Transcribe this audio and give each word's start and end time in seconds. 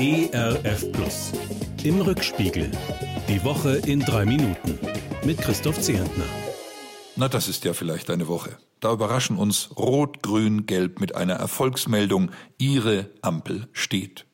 ERF 0.00 0.92
Plus. 0.92 1.32
Im 1.82 2.00
Rückspiegel. 2.00 2.70
Die 3.28 3.42
Woche 3.42 3.78
in 3.84 3.98
drei 3.98 4.24
Minuten. 4.24 4.78
Mit 5.24 5.38
Christoph 5.38 5.80
Zehentner. 5.80 6.22
Na, 7.16 7.26
das 7.26 7.48
ist 7.48 7.64
ja 7.64 7.72
vielleicht 7.72 8.08
eine 8.08 8.28
Woche. 8.28 8.58
Da 8.78 8.92
überraschen 8.92 9.36
uns 9.36 9.70
Rot, 9.76 10.22
Grün, 10.22 10.66
Gelb 10.66 11.00
mit 11.00 11.16
einer 11.16 11.34
Erfolgsmeldung. 11.34 12.30
Ihre 12.58 13.10
Ampel 13.22 13.66
steht. 13.72 14.24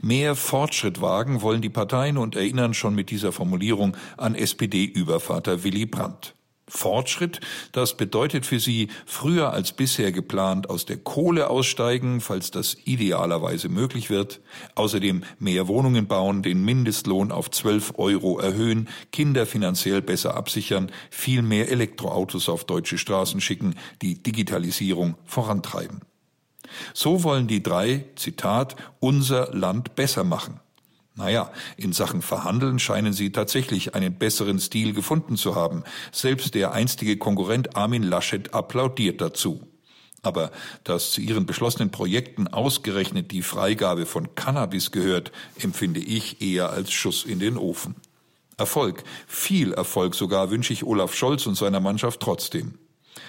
Mehr 0.00 0.34
Fortschritt 0.34 1.02
wagen 1.02 1.42
wollen 1.42 1.60
die 1.60 1.68
Parteien 1.68 2.16
und 2.16 2.34
erinnern 2.34 2.72
schon 2.72 2.94
mit 2.94 3.10
dieser 3.10 3.32
Formulierung 3.32 3.94
an 4.16 4.34
SPD-Übervater 4.34 5.62
Willy 5.62 5.84
Brandt. 5.84 6.34
Fortschritt, 6.74 7.40
das 7.72 7.96
bedeutet 7.98 8.46
für 8.46 8.58
sie 8.58 8.88
früher 9.04 9.52
als 9.52 9.72
bisher 9.72 10.10
geplant 10.10 10.70
aus 10.70 10.86
der 10.86 10.96
Kohle 10.96 11.50
aussteigen, 11.50 12.22
falls 12.22 12.50
das 12.50 12.78
idealerweise 12.84 13.68
möglich 13.68 14.08
wird, 14.08 14.40
außerdem 14.74 15.22
mehr 15.38 15.68
Wohnungen 15.68 16.06
bauen, 16.06 16.42
den 16.42 16.64
Mindestlohn 16.64 17.30
auf 17.30 17.50
12 17.50 17.94
Euro 17.98 18.38
erhöhen, 18.38 18.88
Kinder 19.12 19.44
finanziell 19.44 20.00
besser 20.00 20.34
absichern, 20.34 20.90
viel 21.10 21.42
mehr 21.42 21.68
Elektroautos 21.68 22.48
auf 22.48 22.64
deutsche 22.64 22.96
Straßen 22.96 23.42
schicken, 23.42 23.74
die 24.00 24.22
Digitalisierung 24.22 25.16
vorantreiben. 25.26 26.00
So 26.94 27.22
wollen 27.22 27.48
die 27.48 27.62
drei, 27.62 28.06
Zitat, 28.16 28.76
unser 28.98 29.54
Land 29.54 29.94
besser 29.94 30.24
machen. 30.24 30.60
Naja, 31.14 31.52
in 31.76 31.92
Sachen 31.92 32.22
Verhandeln 32.22 32.78
scheinen 32.78 33.12
sie 33.12 33.32
tatsächlich 33.32 33.94
einen 33.94 34.14
besseren 34.14 34.58
Stil 34.58 34.94
gefunden 34.94 35.36
zu 35.36 35.54
haben. 35.54 35.84
Selbst 36.10 36.54
der 36.54 36.72
einstige 36.72 37.18
Konkurrent 37.18 37.76
Armin 37.76 38.02
Laschet 38.02 38.54
applaudiert 38.54 39.20
dazu. 39.20 39.68
Aber 40.22 40.52
dass 40.84 41.10
zu 41.10 41.20
ihren 41.20 41.46
beschlossenen 41.46 41.90
Projekten 41.90 42.48
ausgerechnet 42.48 43.30
die 43.32 43.42
Freigabe 43.42 44.06
von 44.06 44.34
Cannabis 44.34 44.90
gehört, 44.90 45.32
empfinde 45.60 46.00
ich 46.00 46.40
eher 46.40 46.70
als 46.70 46.92
Schuss 46.92 47.24
in 47.24 47.40
den 47.40 47.58
Ofen. 47.58 47.96
Erfolg, 48.56 49.02
viel 49.26 49.72
Erfolg 49.72 50.14
sogar 50.14 50.50
wünsche 50.50 50.72
ich 50.72 50.84
Olaf 50.84 51.14
Scholz 51.14 51.46
und 51.46 51.56
seiner 51.56 51.80
Mannschaft 51.80 52.20
trotzdem. 52.20 52.78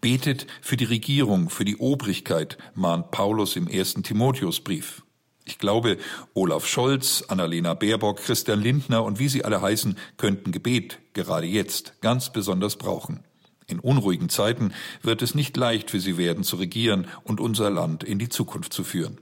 Betet 0.00 0.46
für 0.60 0.76
die 0.76 0.84
Regierung, 0.84 1.48
für 1.48 1.64
die 1.64 1.78
Obrigkeit, 1.78 2.58
mahnt 2.74 3.10
Paulus 3.10 3.56
im 3.56 3.66
ersten 3.66 4.02
Timotheusbrief. 4.02 5.02
Ich 5.46 5.58
glaube, 5.58 5.98
Olaf 6.32 6.66
Scholz, 6.66 7.24
Annalena 7.28 7.74
Baerbock, 7.74 8.18
Christian 8.18 8.62
Lindner 8.62 9.04
und 9.04 9.18
wie 9.18 9.28
sie 9.28 9.44
alle 9.44 9.60
heißen, 9.60 9.98
könnten 10.16 10.52
Gebet 10.52 11.00
gerade 11.12 11.46
jetzt 11.46 12.00
ganz 12.00 12.32
besonders 12.32 12.76
brauchen. 12.76 13.20
In 13.66 13.78
unruhigen 13.78 14.28
Zeiten 14.28 14.72
wird 15.02 15.22
es 15.22 15.34
nicht 15.34 15.56
leicht 15.56 15.90
für 15.90 16.00
sie 16.00 16.16
werden, 16.16 16.44
zu 16.44 16.56
regieren 16.56 17.08
und 17.24 17.40
unser 17.40 17.70
Land 17.70 18.04
in 18.04 18.18
die 18.18 18.28
Zukunft 18.28 18.72
zu 18.72 18.84
führen. 18.84 19.20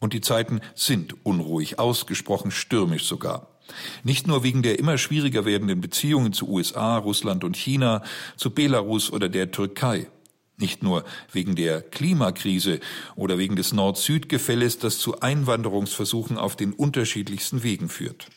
Und 0.00 0.14
die 0.14 0.20
Zeiten 0.20 0.60
sind 0.74 1.24
unruhig, 1.24 1.78
ausgesprochen 1.78 2.50
stürmisch 2.50 3.04
sogar. 3.04 3.48
Nicht 4.02 4.26
nur 4.26 4.42
wegen 4.42 4.62
der 4.62 4.78
immer 4.78 4.98
schwieriger 4.98 5.44
werdenden 5.44 5.80
Beziehungen 5.80 6.32
zu 6.32 6.48
USA, 6.48 6.98
Russland 6.98 7.44
und 7.44 7.56
China, 7.56 8.02
zu 8.36 8.50
Belarus 8.50 9.12
oder 9.12 9.28
der 9.28 9.50
Türkei. 9.50 10.08
Nicht 10.56 10.82
nur 10.82 11.04
wegen 11.32 11.56
der 11.56 11.82
Klimakrise 11.82 12.80
oder 13.16 13.38
wegen 13.38 13.56
des 13.56 13.72
Nord-Süd-Gefälles, 13.72 14.78
das 14.78 14.98
zu 14.98 15.20
Einwanderungsversuchen 15.20 16.38
auf 16.38 16.56
den 16.56 16.72
unterschiedlichsten 16.72 17.62
Wegen 17.62 17.88
führt. 17.88 18.28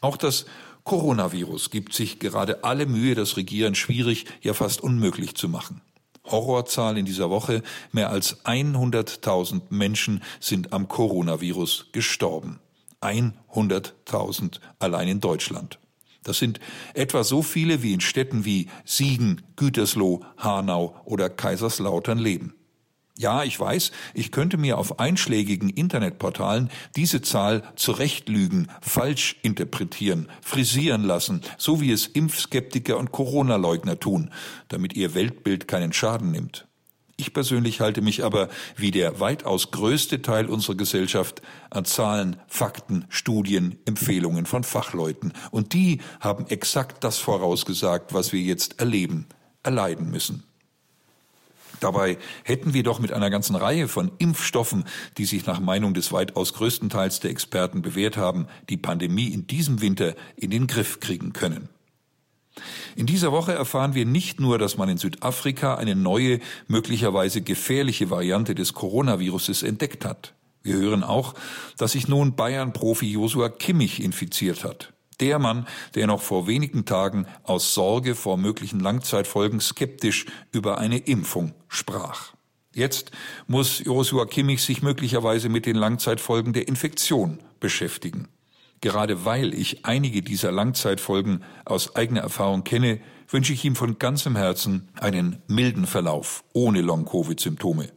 Auch 0.00 0.16
das 0.16 0.46
Coronavirus 0.84 1.70
gibt 1.70 1.94
sich 1.94 2.18
gerade 2.18 2.64
alle 2.64 2.86
Mühe, 2.86 3.14
das 3.14 3.36
Regieren 3.36 3.74
schwierig, 3.74 4.26
ja 4.40 4.54
fast 4.54 4.80
unmöglich 4.80 5.36
zu 5.36 5.48
machen. 5.48 5.80
Horrorzahl 6.24 6.98
in 6.98 7.04
dieser 7.04 7.30
Woche, 7.30 7.62
mehr 7.92 8.10
als 8.10 8.44
100.000 8.44 9.62
Menschen 9.70 10.22
sind 10.40 10.72
am 10.72 10.88
Coronavirus 10.88 11.86
gestorben. 11.92 12.58
100.000 13.00 14.60
allein 14.78 15.08
in 15.08 15.20
Deutschland. 15.20 15.78
Das 16.22 16.38
sind 16.38 16.60
etwa 16.94 17.24
so 17.24 17.42
viele 17.42 17.82
wie 17.82 17.92
in 17.92 18.00
Städten 18.00 18.44
wie 18.44 18.68
Siegen, 18.84 19.42
Gütersloh, 19.56 20.24
Hanau 20.36 20.94
oder 21.04 21.28
Kaiserslautern 21.28 22.18
leben. 22.18 22.54
Ja, 23.18 23.44
ich 23.44 23.60
weiß, 23.60 23.92
ich 24.14 24.32
könnte 24.32 24.56
mir 24.56 24.78
auf 24.78 24.98
einschlägigen 24.98 25.68
Internetportalen 25.68 26.70
diese 26.96 27.20
Zahl 27.20 27.62
zurechtlügen, 27.76 28.68
falsch 28.80 29.36
interpretieren, 29.42 30.28
frisieren 30.40 31.04
lassen, 31.04 31.42
so 31.58 31.80
wie 31.82 31.92
es 31.92 32.06
Impfskeptiker 32.06 32.96
und 32.96 33.12
Corona-Leugner 33.12 34.00
tun, 34.00 34.30
damit 34.68 34.94
ihr 34.94 35.14
Weltbild 35.14 35.68
keinen 35.68 35.92
Schaden 35.92 36.30
nimmt. 36.30 36.66
Ich 37.16 37.32
persönlich 37.32 37.80
halte 37.80 38.00
mich 38.00 38.24
aber 38.24 38.48
wie 38.76 38.90
der 38.90 39.20
weitaus 39.20 39.70
größte 39.70 40.22
Teil 40.22 40.46
unserer 40.46 40.74
Gesellschaft 40.74 41.42
an 41.70 41.84
Zahlen, 41.84 42.36
Fakten, 42.48 43.04
Studien, 43.10 43.78
Empfehlungen 43.84 44.46
von 44.46 44.64
Fachleuten. 44.64 45.32
Und 45.50 45.72
die 45.72 46.00
haben 46.20 46.46
exakt 46.48 47.04
das 47.04 47.18
vorausgesagt, 47.18 48.14
was 48.14 48.32
wir 48.32 48.40
jetzt 48.40 48.80
erleben, 48.80 49.26
erleiden 49.62 50.10
müssen. 50.10 50.44
Dabei 51.82 52.16
hätten 52.44 52.74
wir 52.74 52.84
doch 52.84 53.00
mit 53.00 53.12
einer 53.12 53.28
ganzen 53.28 53.56
Reihe 53.56 53.88
von 53.88 54.12
Impfstoffen, 54.18 54.84
die 55.18 55.24
sich 55.24 55.46
nach 55.46 55.58
Meinung 55.58 55.94
des 55.94 56.12
weitaus 56.12 56.54
größten 56.54 56.90
Teils 56.90 57.18
der 57.18 57.32
Experten 57.32 57.82
bewährt 57.82 58.16
haben, 58.16 58.46
die 58.68 58.76
Pandemie 58.76 59.28
in 59.28 59.48
diesem 59.48 59.80
Winter 59.80 60.14
in 60.36 60.50
den 60.50 60.68
Griff 60.68 61.00
kriegen 61.00 61.32
können. 61.32 61.68
In 62.96 63.06
dieser 63.06 63.32
Woche 63.32 63.52
erfahren 63.52 63.94
wir 63.94 64.04
nicht 64.04 64.40
nur, 64.40 64.58
dass 64.58 64.76
man 64.76 64.88
in 64.88 64.98
Südafrika 64.98 65.76
eine 65.76 65.94
neue, 65.96 66.40
möglicherweise 66.68 67.40
gefährliche 67.40 68.10
Variante 68.10 68.54
des 68.54 68.74
Coronaviruses 68.74 69.62
entdeckt 69.62 70.04
hat. 70.04 70.34
Wir 70.62 70.76
hören 70.76 71.02
auch, 71.02 71.34
dass 71.76 71.92
sich 71.92 72.08
nun 72.08 72.36
Bayern-Profi 72.36 73.10
Josua 73.10 73.48
Kimmich 73.48 74.02
infiziert 74.02 74.64
hat. 74.64 74.92
Der 75.20 75.38
Mann, 75.38 75.66
der 75.94 76.06
noch 76.06 76.22
vor 76.22 76.46
wenigen 76.46 76.84
Tagen 76.84 77.26
aus 77.42 77.74
Sorge 77.74 78.14
vor 78.14 78.36
möglichen 78.36 78.80
Langzeitfolgen 78.80 79.60
skeptisch 79.60 80.26
über 80.52 80.78
eine 80.78 80.98
Impfung 80.98 81.54
sprach. 81.68 82.32
Jetzt 82.74 83.10
muss 83.46 83.80
Josua 83.80 84.26
Kimmich 84.26 84.62
sich 84.62 84.82
möglicherweise 84.82 85.48
mit 85.48 85.66
den 85.66 85.76
Langzeitfolgen 85.76 86.52
der 86.52 86.68
Infektion 86.68 87.38
beschäftigen. 87.60 88.28
Gerade 88.82 89.24
weil 89.24 89.54
ich 89.54 89.86
einige 89.86 90.22
dieser 90.22 90.50
Langzeitfolgen 90.50 91.44
aus 91.64 91.94
eigener 91.94 92.20
Erfahrung 92.20 92.64
kenne, 92.64 93.00
wünsche 93.28 93.52
ich 93.52 93.64
ihm 93.64 93.76
von 93.76 93.98
ganzem 93.98 94.36
Herzen 94.36 94.88
einen 95.00 95.40
milden 95.46 95.86
Verlauf 95.86 96.42
ohne 96.52 96.82
Long-Covid-Symptome. 96.82 97.90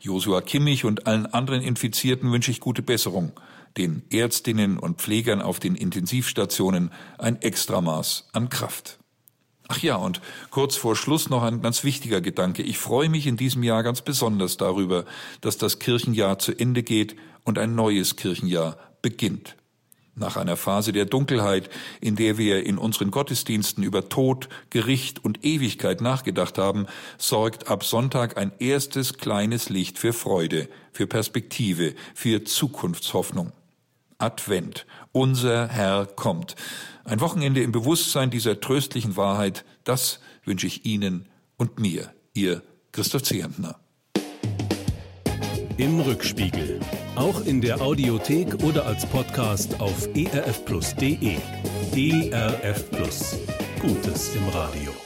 Josua 0.00 0.40
Kimmich 0.40 0.86
und 0.86 1.06
allen 1.06 1.26
anderen 1.26 1.60
Infizierten 1.60 2.32
wünsche 2.32 2.50
ich 2.50 2.60
gute 2.60 2.80
Besserung, 2.80 3.32
den 3.76 4.02
Ärztinnen 4.10 4.78
und 4.78 5.02
Pflegern 5.02 5.42
auf 5.42 5.60
den 5.60 5.74
Intensivstationen 5.74 6.90
ein 7.18 7.42
Extramaß 7.42 8.30
an 8.32 8.48
Kraft. 8.48 8.98
Ach 9.68 9.78
ja, 9.82 9.96
und 9.96 10.22
kurz 10.50 10.76
vor 10.76 10.96
Schluss 10.96 11.28
noch 11.28 11.42
ein 11.42 11.60
ganz 11.60 11.84
wichtiger 11.84 12.22
Gedanke. 12.22 12.62
Ich 12.62 12.78
freue 12.78 13.10
mich 13.10 13.26
in 13.26 13.36
diesem 13.36 13.62
Jahr 13.62 13.82
ganz 13.82 14.00
besonders 14.00 14.56
darüber, 14.56 15.04
dass 15.42 15.58
das 15.58 15.78
Kirchenjahr 15.78 16.38
zu 16.38 16.58
Ende 16.58 16.82
geht 16.82 17.14
und 17.44 17.58
ein 17.58 17.74
neues 17.74 18.16
Kirchenjahr 18.16 18.78
beginnt. 19.02 19.56
Nach 20.16 20.36
einer 20.36 20.56
Phase 20.56 20.92
der 20.92 21.06
Dunkelheit, 21.06 21.68
in 22.00 22.14
der 22.14 22.38
wir 22.38 22.64
in 22.64 22.78
unseren 22.78 23.10
Gottesdiensten 23.10 23.82
über 23.82 24.08
Tod, 24.08 24.48
Gericht 24.70 25.24
und 25.24 25.44
Ewigkeit 25.44 26.00
nachgedacht 26.00 26.56
haben, 26.56 26.86
sorgt 27.18 27.68
ab 27.68 27.82
Sonntag 27.84 28.36
ein 28.36 28.52
erstes 28.60 29.14
kleines 29.14 29.70
Licht 29.70 29.98
für 29.98 30.12
Freude, 30.12 30.68
für 30.92 31.08
Perspektive, 31.08 31.94
für 32.14 32.44
Zukunftshoffnung. 32.44 33.52
Advent. 34.18 34.86
Unser 35.10 35.68
Herr 35.68 36.06
kommt. 36.06 36.54
Ein 37.04 37.20
Wochenende 37.20 37.62
im 37.62 37.72
Bewusstsein 37.72 38.30
dieser 38.30 38.60
tröstlichen 38.60 39.16
Wahrheit, 39.16 39.64
das 39.82 40.20
wünsche 40.44 40.66
ich 40.66 40.86
Ihnen 40.86 41.28
und 41.56 41.78
mir, 41.78 42.12
Ihr 42.34 42.62
Christoph 42.92 43.24
Zehentner. 43.24 43.80
Im 45.76 46.00
Rückspiegel. 46.00 46.80
Auch 47.16 47.44
in 47.46 47.60
der 47.60 47.80
Audiothek 47.80 48.64
oder 48.64 48.86
als 48.86 49.06
Podcast 49.06 49.80
auf 49.80 50.08
erfplus.de. 50.14 51.36
ERF 51.94 52.90
Plus. 52.90 53.38
Gutes 53.80 54.34
im 54.34 54.48
Radio. 54.48 55.03